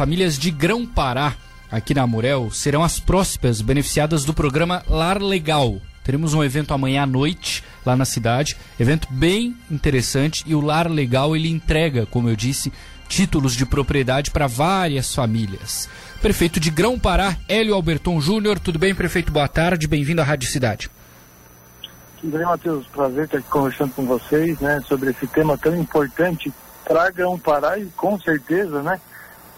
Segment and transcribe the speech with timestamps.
[0.00, 1.34] Famílias de Grão-Pará,
[1.68, 5.80] aqui na Amurel, serão as próximas beneficiadas do programa Lar Legal.
[6.04, 10.86] Teremos um evento amanhã à noite lá na cidade, evento bem interessante e o Lar
[10.86, 12.72] Legal ele entrega, como eu disse,
[13.08, 15.88] títulos de propriedade para várias famílias.
[16.22, 19.32] Prefeito de Grão-Pará, Hélio Alberton Júnior, tudo bem, prefeito?
[19.32, 20.88] Boa tarde, bem-vindo à Rádio Cidade.
[22.20, 22.86] Tudo bem, Matheus?
[22.86, 26.52] Prazer estar aqui conversando com vocês, né, sobre esse tema tão importante
[26.86, 29.00] para Grão-Pará e com certeza, né,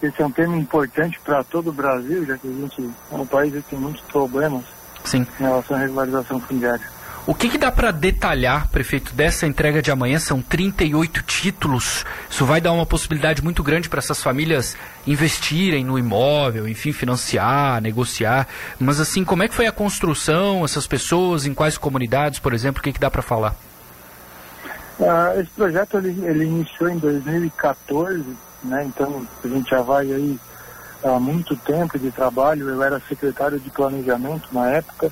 [0.03, 3.27] esse é um tema importante para todo o Brasil, já que a gente é um
[3.27, 4.65] país que tem muitos problemas
[5.05, 5.27] Sim.
[5.39, 7.01] em relação à regularização fundiária.
[7.27, 10.19] O que, que dá para detalhar, prefeito, dessa entrega de amanhã?
[10.19, 12.05] São 38 títulos.
[12.31, 14.75] Isso vai dar uma possibilidade muito grande para essas famílias
[15.07, 18.49] investirem no imóvel, enfim, financiar, negociar.
[18.79, 22.81] Mas assim, como é que foi a construção, essas pessoas, em quais comunidades, por exemplo,
[22.81, 23.55] o que, que dá para falar?
[24.99, 28.25] Ah, esse projeto ele, ele iniciou em 2014
[28.63, 28.85] né?
[28.87, 30.39] Então a gente já vai aí
[31.05, 32.69] há muito tempo de trabalho.
[32.69, 35.11] Eu era secretário de planejamento na época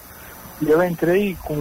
[0.61, 1.55] e eu entrei com,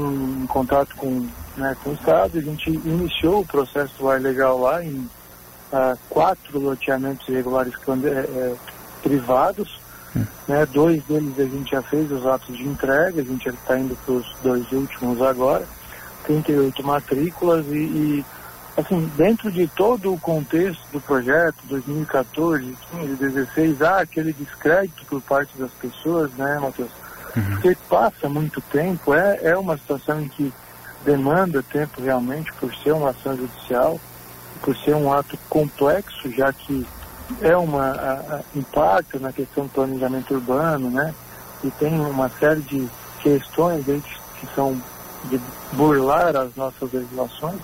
[0.43, 2.37] em contato com, né, com o Estado.
[2.37, 5.09] A gente iniciou o processo do ar legal lá em
[5.71, 7.73] uh, quatro loteamentos irregulares
[8.05, 8.55] é, é,
[9.03, 9.79] privados.
[10.15, 10.25] Hum.
[10.47, 13.95] Né, dois deles a gente já fez os atos de entrega, a gente está indo
[14.03, 15.65] para os dois últimos agora.
[16.25, 18.25] 38 matrículas e, e
[18.77, 25.19] assim, dentro de todo o contexto do projeto, 2014, 15, 16, há aquele descrédito por
[25.21, 26.91] parte das pessoas, né, Matheus?
[27.35, 27.43] Uhum.
[27.53, 30.53] Porque passa muito tempo, é, é uma situação em que
[31.03, 33.99] demanda tempo realmente por ser uma ação judicial,
[34.61, 36.85] por ser um ato complexo, já que
[37.41, 41.13] é uma a, a, impacta na questão do planejamento urbano, né?
[41.63, 42.87] E tem uma série de
[43.21, 44.01] questões aí
[44.39, 44.79] que são
[45.25, 45.39] de
[45.73, 47.59] burlar as nossas legislações.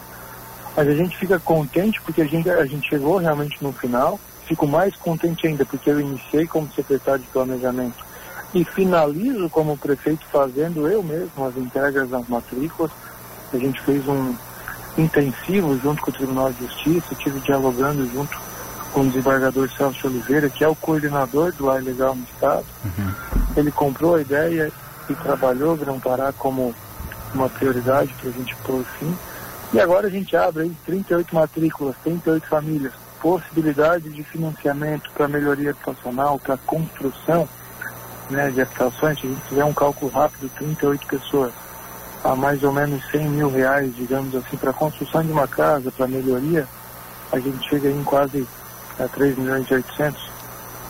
[0.76, 4.20] Mas a gente fica contente porque a gente, a gente chegou realmente no final.
[4.48, 8.04] Fico mais contente ainda porque eu iniciei como secretário de planejamento
[8.54, 12.92] e finalizo como prefeito fazendo eu mesmo as entregas das matrículas.
[13.54, 14.36] A gente fez um
[14.97, 18.38] intensivo junto com o Tribunal de Justiça, estive dialogando junto
[18.92, 22.66] com o desembargador Celso Oliveira, que é o coordenador do ar legal no Estado.
[22.86, 23.14] Uhum.
[23.58, 24.72] Ele comprou a ideia
[25.09, 26.76] e trabalhou Grão Pará como
[27.34, 29.18] uma prioridade para a gente pôr fim.
[29.73, 35.72] E agora a gente abre aí 38 matrículas, 38 famílias, possibilidade de financiamento para melhoria
[35.72, 37.50] habitacional, para construção
[38.29, 39.19] né, de habitações.
[39.19, 41.53] Se a gente fizer um cálculo rápido, 38 pessoas,
[42.23, 46.07] a mais ou menos 100 mil reais, digamos assim, para construção de uma casa, para
[46.07, 46.67] melhoria,
[47.31, 48.47] a gente chega em quase
[49.00, 50.31] a 3 milhões e 800.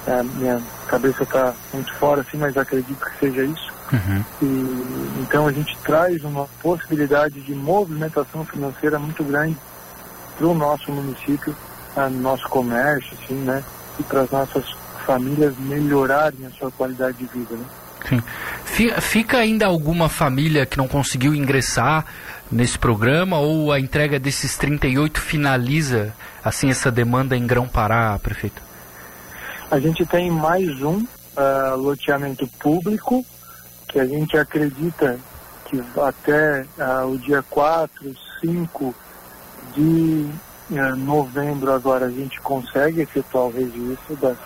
[0.06, 3.73] É, minha cabeça está muito fora, assim, mas acredito que seja isso.
[3.94, 4.24] Uhum.
[4.42, 9.56] E, então a gente traz uma possibilidade de movimentação financeira muito grande
[10.36, 11.56] para o nosso município,
[11.96, 13.64] no nosso comércio, assim, né?
[14.00, 14.66] E para as nossas
[15.06, 17.66] famílias melhorarem a sua qualidade de vida, né?
[18.10, 18.22] Sim.
[19.00, 22.06] Fica ainda alguma família que não conseguiu ingressar
[22.52, 28.62] nesse programa ou a entrega desses 38 finaliza assim essa demanda em Grão-Pará, prefeito?
[29.72, 33.26] A gente tem mais um uh, loteamento público
[33.94, 35.20] que a gente acredita
[35.66, 38.12] que até uh, o dia 4,
[38.42, 38.96] 5
[39.76, 40.28] de
[40.72, 44.38] uh, novembro agora a gente consegue efetuar o registro das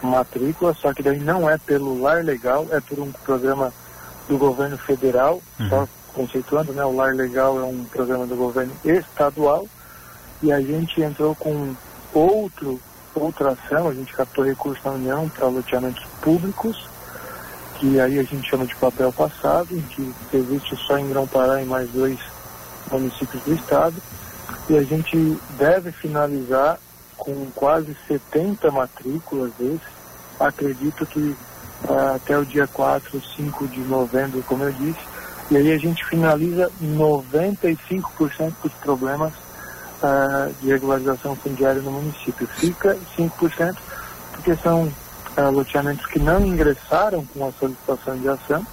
[0.00, 3.72] matrículas, só que daí não é pelo lar legal, é por um programa
[4.28, 5.68] do governo federal, uhum.
[5.68, 6.84] só conceituando, né?
[6.84, 9.66] O lar legal é um programa do governo estadual
[10.40, 11.74] e a gente entrou com
[12.12, 12.80] outro
[13.12, 16.88] outra ação, a gente captou recursos na União para loteamentos públicos
[17.84, 21.86] que aí a gente chama de papel passado, que existe só em Grão-Pará e mais
[21.90, 22.18] dois
[22.90, 23.94] municípios do estado.
[24.70, 26.78] E a gente deve finalizar
[27.18, 29.82] com quase 70 matrículas desses.
[30.40, 31.36] Acredito que
[31.84, 35.04] uh, até o dia 4, 5 de novembro, como eu disse.
[35.50, 39.34] E aí a gente finaliza 95% dos problemas
[40.02, 42.46] uh, de regularização fundiária no município.
[42.46, 43.76] Fica 5%
[44.32, 44.90] porque são
[45.36, 48.66] uh, loteamentos que não ingressaram com a solicitação de ação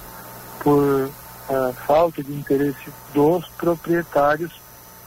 [0.60, 4.52] por uh, falta de interesse dos proprietários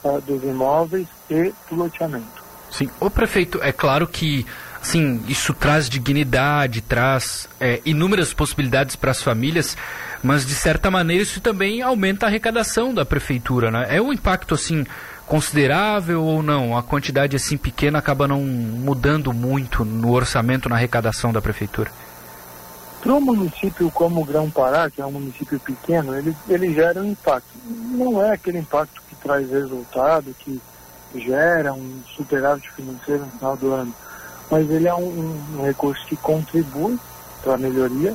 [0.03, 2.45] uh, dos imóveis e do loteamento.
[2.71, 4.45] Sim, o prefeito, é claro que
[4.83, 9.77] sim, isso traz dignidade, traz é, inúmeras possibilidades para as famílias,
[10.23, 13.87] mas de certa maneira isso também aumenta a arrecadação da prefeitura, né?
[13.91, 14.85] É um impacto assim
[15.27, 16.77] considerável ou não?
[16.77, 21.91] A quantidade assim pequena acaba não mudando muito no orçamento, na arrecadação da prefeitura?
[23.01, 27.49] Para um município como Grão-Pará, que é um município pequeno, ele, ele gera um impacto.
[27.67, 30.61] Não é aquele impacto que traz resultado, que
[31.15, 33.95] gera um superávit financeiro no final do ano.
[34.51, 36.99] mas ele é um, um recurso que contribui
[37.43, 38.15] para a melhoria,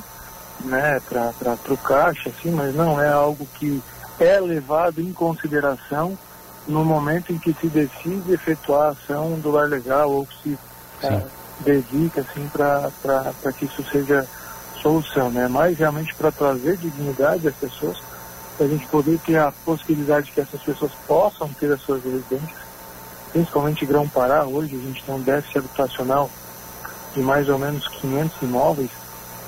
[0.65, 3.81] né, para o caixa, assim, mas não é algo que
[4.19, 6.17] é levado em consideração
[6.67, 10.59] no momento em que se decide efetuar a ação do lar legal ou que se
[11.03, 11.21] é,
[11.61, 14.27] dedica assim, para que isso seja
[14.81, 15.47] solução, né?
[15.47, 18.01] Mas realmente para trazer dignidade às pessoas,
[18.57, 22.59] para a gente poder ter a possibilidade que essas pessoas possam ter as suas residências,
[23.31, 26.29] principalmente Grão-Pará, hoje a gente tem um déficit habitacional
[27.13, 28.91] de mais ou menos 500 imóveis,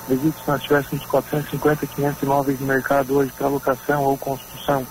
[0.08, 4.86] devido se nós tivéssemos 450, 500 imóveis no mercado hoje para locação ou construção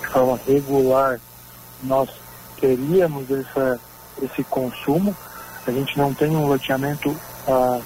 [0.00, 1.20] de forma regular,
[1.84, 2.08] nós
[2.60, 3.80] teríamos essa,
[4.22, 5.14] esse consumo.
[5.66, 7.14] A gente não tem um loteamento
[7.48, 7.80] ah,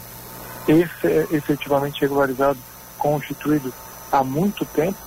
[1.30, 2.58] efetivamente regularizado,
[2.98, 3.72] constituído
[4.10, 4.98] há muito tempo.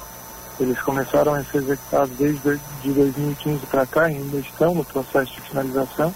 [0.60, 5.42] Eles começaram a ser executados desde de 2015 para cá ainda estão no processo de
[5.42, 6.14] finalização.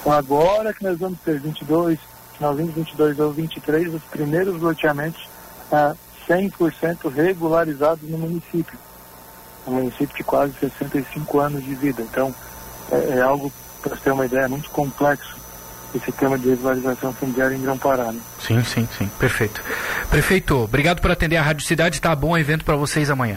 [0.00, 1.98] Então agora que nós vamos ter 22,
[2.36, 5.28] finalzinho de 22 ou 23, os primeiros loteamentos
[5.72, 5.94] ah,
[6.28, 8.78] 100% regularizados no município.
[9.66, 12.02] Um município de quase 65 anos de vida.
[12.02, 12.34] Então
[12.90, 13.52] é, é algo,
[13.82, 15.36] para ter uma ideia, muito complexo
[15.94, 18.12] esse tema de regularização fundiária em Grão-Pará.
[18.12, 18.20] Né?
[18.38, 19.10] Sim, sim, sim.
[19.18, 19.62] Perfeito.
[20.10, 22.00] Prefeito, obrigado por atender a Rádio Cidade.
[22.00, 23.34] Tá bom evento para vocês amanhã.